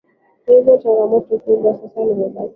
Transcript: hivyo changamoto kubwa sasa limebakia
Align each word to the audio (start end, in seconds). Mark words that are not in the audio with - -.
hivyo 0.45 0.77
changamoto 0.77 1.37
kubwa 1.37 1.79
sasa 1.81 1.99
limebakia 2.03 2.49